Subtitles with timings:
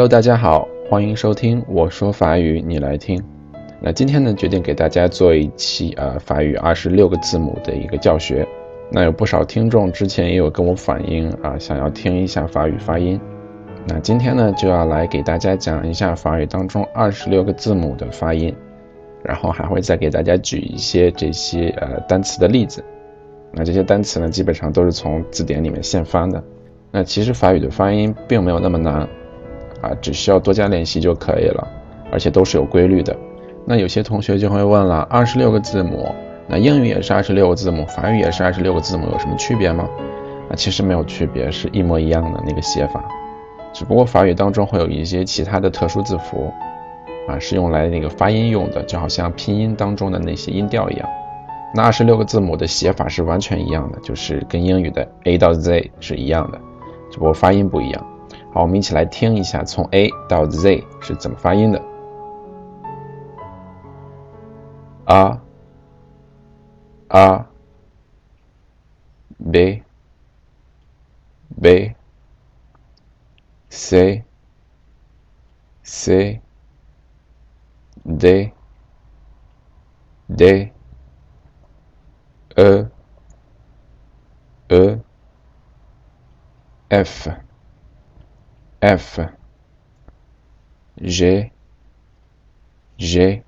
[0.00, 3.22] Hello，大家好，欢迎收听我说法语，你来听。
[3.82, 8.48] 那今天呢，决定给大家做一期呃法语二十六个字母的一个教学。
[8.90, 13.20] 那有不少听众之前也有跟我反映啊，想要听一下法语发音。
[13.86, 18.56] 那今天呢，就要来给大家讲一下法语当中二十六个字母的发音，
[19.22, 22.82] 然后还会再给大家举一些这些呃单词的例子。
[23.52, 26.42] 那这些单词呢，基本上都是从字典里面现翻的。
[26.90, 29.06] 那其实法语的发音并没有那么难
[29.80, 31.66] 啊，只需要多加练习就可以了，
[32.12, 33.16] 而且都是有规律的。
[33.64, 36.14] 那有些同学就会问了，二十六个字母，
[36.48, 39.88] 那英语也是二十六个字母，法语也是二十六个字母，有什么区别吗？
[40.48, 43.04] 啊，其实没有区别，是一模一样的那个写法，
[43.72, 46.52] 只不过法语当中会有一些其他的特殊字符，
[47.28, 51.08] 啊，是用来那个发音用的，就好像拼音当中的那些音调一样。
[51.72, 56.58] 那二十六个字母的写法是完全一样的，就是跟英语的 A 到 Z 是一样的，
[57.12, 58.06] 只不过发音不一样。
[58.52, 61.80] 好，我们一起来听一下从 A 到 Z 是怎么发音的。
[65.04, 65.40] A
[67.08, 67.46] A
[69.52, 69.82] B
[71.62, 71.94] B
[73.68, 74.24] C
[75.84, 76.40] C
[78.18, 78.52] D
[80.36, 80.72] D
[82.56, 82.88] E
[84.68, 85.00] E
[86.88, 87.30] F
[88.82, 89.18] F.
[91.02, 91.52] G.
[92.98, 93.42] G.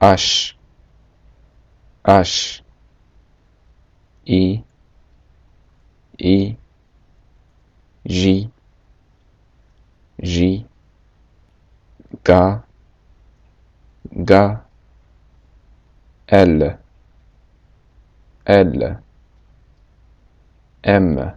[0.00, 0.56] H.
[2.06, 2.62] H.
[4.28, 4.64] I.
[6.20, 6.56] I.
[8.06, 8.50] J.
[10.22, 10.64] J.
[12.22, 12.44] G.
[14.14, 14.34] G.
[16.28, 16.78] L.
[18.46, 19.02] L.
[20.84, 21.32] M.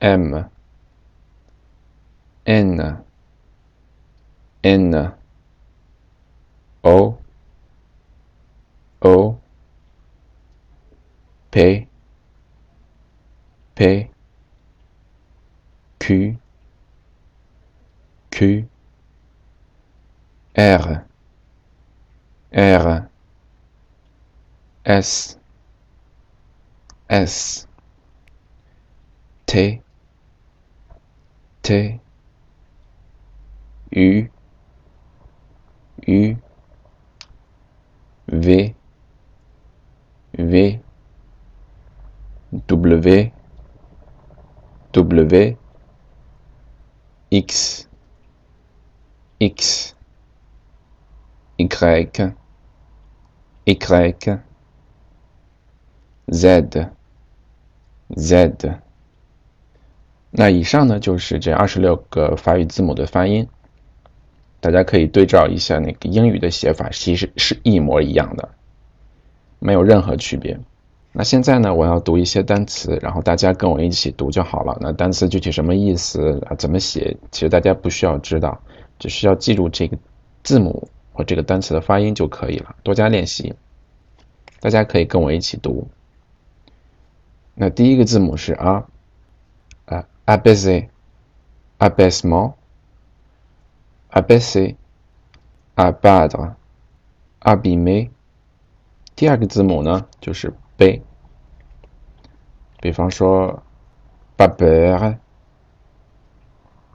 [0.00, 0.50] M
[2.46, 2.98] N
[4.62, 5.12] N
[6.84, 7.18] O
[9.02, 9.38] O
[11.50, 11.86] P
[13.74, 14.08] P
[15.98, 16.38] Q
[18.30, 18.68] Q
[20.56, 21.04] R
[22.54, 23.10] R
[24.84, 25.36] S
[27.10, 27.66] S
[29.46, 29.80] T
[31.62, 32.00] T
[33.91, 34.27] U
[36.07, 36.37] U
[38.27, 38.75] V
[40.37, 40.79] V
[42.67, 43.31] W
[44.91, 45.57] W
[47.29, 47.87] X
[49.39, 49.95] X
[51.57, 52.11] Y
[53.67, 54.15] Y
[56.27, 56.91] Z
[58.15, 58.81] Z
[60.29, 63.49] 那以上呢就是这二十六个法语字母的发音，
[64.60, 68.48] 大家可以对照一下那个英语的写法，其实是一模一样的，
[69.58, 70.58] 没有任何区别。
[71.12, 74.76] 那现在呢，我要读一些单词，然后大家跟我一起读就好了。
[74.80, 76.54] 那单词具体什么意思啊？
[76.56, 77.16] 怎么写？
[77.30, 78.60] 其实大家不需要知道，
[78.98, 79.96] 只需要记住这个
[80.42, 82.76] 字母或这个单词的发音就可以了。
[82.82, 83.54] 多加练习，
[84.60, 85.88] 大家可以跟我一起读。
[87.54, 88.86] 那第一个字母是啊。
[90.26, 90.88] abaisser,
[94.15, 94.75] abaissement, abaisser,
[95.75, 96.55] abattre,
[97.39, 98.09] abîmer。
[99.15, 101.01] 第二个字母呢就是 b，
[102.81, 103.61] 比方说
[104.37, 105.17] babeur,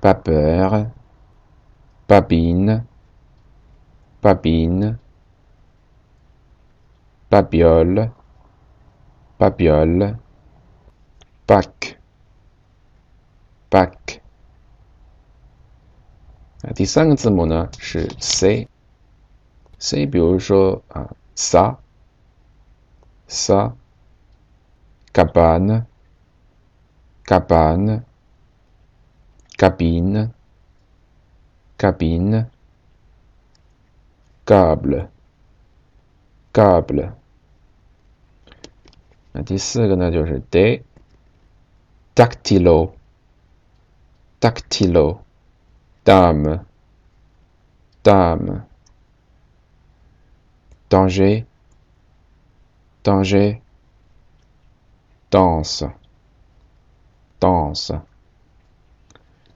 [0.00, 0.90] babeur,
[2.08, 2.82] babine,
[4.20, 4.98] babine,
[7.30, 8.10] babiole,
[9.38, 10.16] babiole,
[11.46, 14.19] bac。back。
[16.63, 21.77] 啊，第三个字母呢是 c，c，比如说啊，sa
[23.27, 23.73] sa
[25.11, 25.85] cabane
[27.25, 28.03] cabane
[29.57, 30.29] cabine
[31.77, 32.45] cabine
[34.45, 35.07] câble
[36.53, 37.13] câble。
[39.31, 40.83] 那第四个呢就是 de
[42.13, 42.91] dactylo。
[46.03, 46.65] Dactylo,
[48.03, 48.61] dame, dame,
[50.89, 51.45] danger,
[53.03, 53.59] danger,
[55.29, 55.91] danse,
[57.39, 58.01] danse。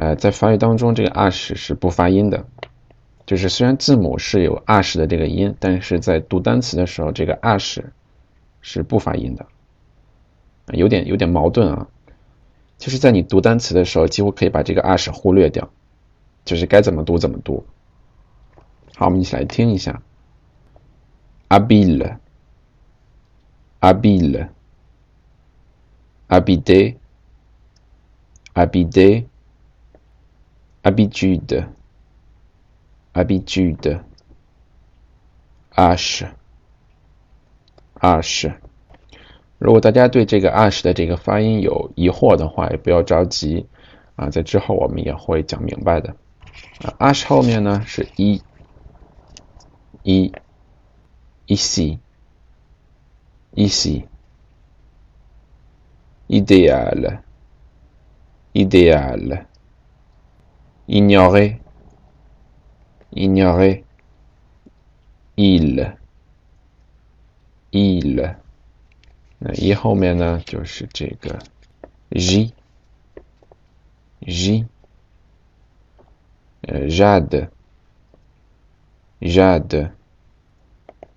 [0.00, 2.46] 呃，在法语当中，这个 ash 是不发音的，
[3.26, 7.82] 就是虽然字母是有 ash 的这个音，但是在读单词的时候，这个 ash
[8.60, 9.46] 是不发音的，
[10.68, 11.88] 有点有点矛盾啊。
[12.78, 15.68] 就是在你读单词的时候，几乎可以把这个 ash 忽略掉，
[16.44, 17.66] 就是该怎么读怎么读。
[18.94, 20.00] 好，我们一起来听一下
[21.48, 22.18] ，abile。
[23.80, 24.48] habile
[26.28, 26.96] habiter
[28.54, 29.24] habiter。
[30.88, 31.66] Habitude,
[33.12, 34.00] habitude,
[35.70, 36.26] h,
[38.00, 38.52] h。
[39.58, 43.66] 如果大家对这个 h 的这个发音有疑惑的话，也不要着急
[44.16, 46.16] 啊，在之后我们也会讲明白的。
[46.80, 48.40] 啊，h 后面呢是一，
[50.04, 50.32] 一
[51.48, 51.98] ，ici,
[53.54, 54.06] ici,
[56.28, 57.18] idéal,
[58.54, 59.44] idéal。
[60.87, 61.59] ignorer,
[63.11, 63.83] ignorer,
[65.35, 65.97] il,
[67.71, 68.35] il。
[69.39, 71.37] 那一后面呢，就是这个
[72.11, 72.53] j,
[74.21, 74.65] j，
[76.61, 77.49] 呃，jade,
[79.19, 79.91] jade,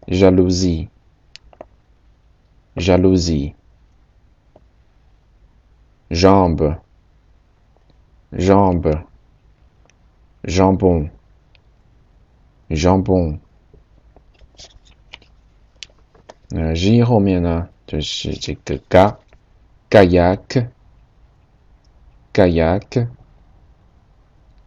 [0.09, 0.89] jalousie,
[2.75, 3.55] jalousie,
[6.11, 6.81] jambe,
[8.33, 9.07] jambe。
[10.43, 11.11] jambon,
[12.69, 13.41] jambon。
[16.49, 19.17] 那 J 后面呢，就是这个 Ga
[19.91, 20.71] kayak
[22.33, 23.09] kayak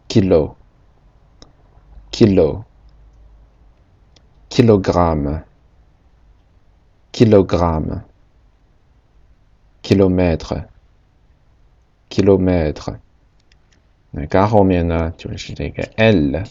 [0.07, 0.55] kilo
[2.11, 2.65] kilo
[4.49, 5.43] kilogramme
[7.11, 8.03] kilogramme
[9.83, 10.67] kilomètre
[12.09, 12.99] kilomètre
[14.13, 16.49] 那嘎后面呢，就是这个 l，l，la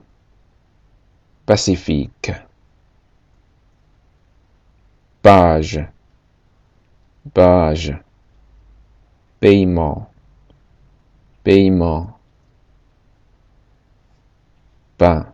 [1.44, 2.32] Pacifique.
[5.26, 5.80] page,
[7.34, 7.92] page,
[9.40, 10.08] paiement,
[11.42, 12.16] paiement,
[14.96, 15.26] pain,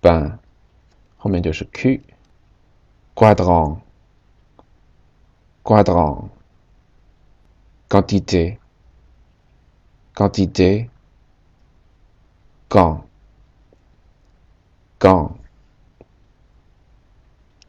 [0.00, 0.38] pain，
[1.18, 2.00] 后面就是 Q,
[3.16, 3.80] quadrant,
[5.64, 6.30] quadrant,
[7.88, 8.60] quantité,
[10.14, 10.88] quantité,
[12.68, 13.04] quand,
[14.98, 15.36] quand,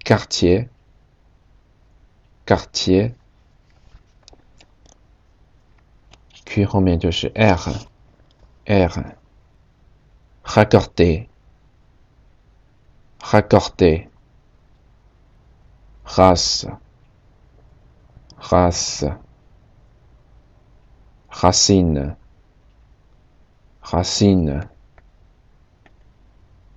[0.06, 0.70] quartier,
[2.46, 3.16] quartier,
[6.46, 7.58] Q 后面就是 R,
[8.66, 9.16] R,
[10.46, 11.28] raccorder,
[13.20, 14.08] raccorder,
[16.06, 16.68] race,
[18.40, 19.18] race,
[21.30, 22.16] racine,
[23.82, 24.70] racine,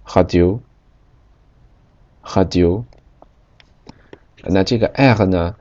[0.06, 0.60] Radio,
[2.24, 2.84] radio.
[4.46, 5.56] 那这个 r 呢？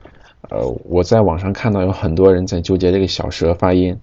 [0.49, 3.97] 呃，我在网上看到有很多人在纠结这个小舌发音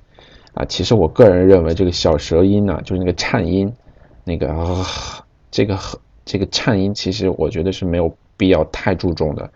[0.54, 0.64] 啊。
[0.64, 3.72] 其实我个人认为，这个小舌音呢，就是那个颤音，
[4.24, 4.82] 那个
[5.50, 5.78] 这个
[6.24, 9.50] 这个颤音，其实我觉得是没有必要太注重的，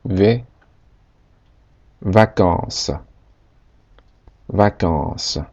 [0.10, 0.46] V.
[2.00, 2.98] Vacances.
[4.48, 5.44] Vacances.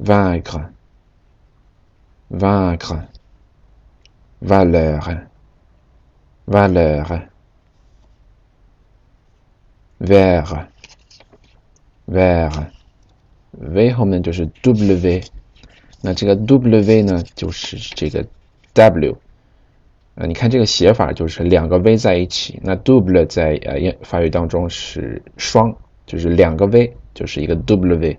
[0.00, 0.72] Vaincre.
[2.30, 3.08] Vaincre.
[4.40, 5.28] Valeur.
[6.46, 7.28] Valeur.
[10.00, 10.68] Vert.
[12.06, 12.72] Vert.
[13.51, 15.21] V 后面就是 W，
[16.01, 18.25] 那这个 W 呢，就是这个
[18.73, 19.17] W。
[20.15, 28.17] 呃，你看这个写法就是两个 v 在一起，那 double 在呃法语当中是双，就是两个 v 就是一个 w。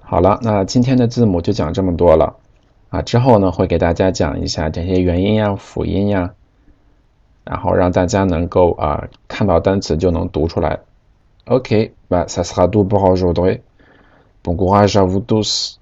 [0.00, 2.36] 好了，那今天的字母就讲这么多了
[2.90, 3.02] 啊。
[3.02, 6.34] 之后呢会给大家讲一下这些元音呀、辅音呀。
[7.44, 10.80] 然后让大家能够啊看到单词就能读出来。
[11.44, 13.60] OK，那 ça sera tout pour aujourd'hui.
[14.42, 15.76] Bon courage à vous tous.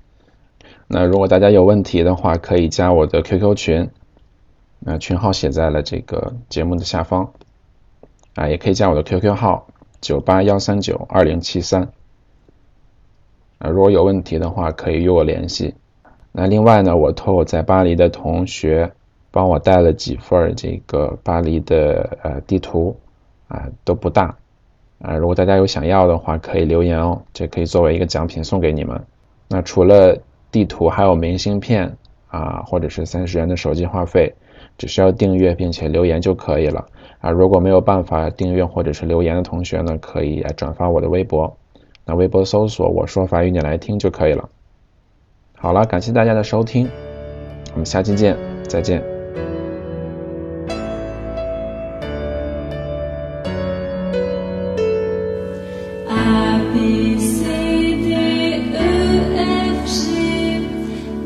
[0.87, 3.91] 那如果大家有问题的话，可以加我的 QQ 群，
[4.85, 7.33] 那群号写在了这个节目的下方。
[8.35, 9.67] 啊，也可以加我的 QQ 号
[10.01, 11.89] 九八幺三九二零七三。
[13.59, 15.75] 啊，如果有问题的话，可以与我联系。
[16.33, 18.93] 那另外呢，我托我在巴黎的同学。
[19.31, 22.97] 帮我带了几份这个巴黎的呃地图
[23.49, 24.37] 啊都不大
[25.01, 29.05] 啊，如果大家有想要的话，可以留言哦，这可以作为一个奖品送给你们。
[29.49, 30.17] 那除了
[30.53, 31.97] 地图，还有明信片
[32.29, 34.33] 啊，或者是三十元的手机话费，
[34.77, 36.87] 只需要订阅并且留言就可以了。
[37.21, 41.57] 啊，如果没有办法订阅或者是留言的同学呢，可以来转发我的微博，
[42.05, 44.49] 那微博搜索“我说法语你来听”就可以了。
[45.57, 46.89] 好了，感谢大家的收听，
[47.73, 48.37] 我们下期见，
[48.69, 49.03] 再见。
[56.07, 57.45] A, B, C,
[58.03, 58.77] D, E,
[59.39, 60.61] F, G,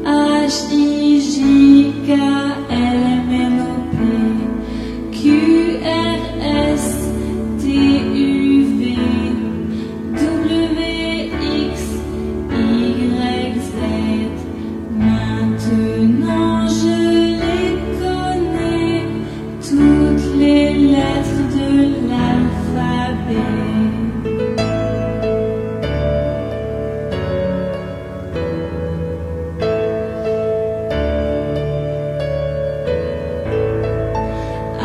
[0.05, 1.37] H, I, J,
[2.07, 2.09] K,
[2.71, 2.88] L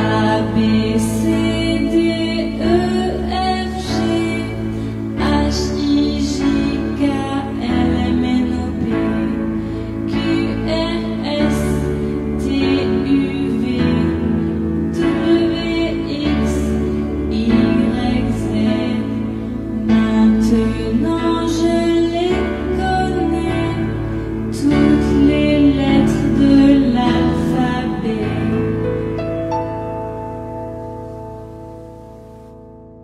[0.03, 1.62] Happy sea.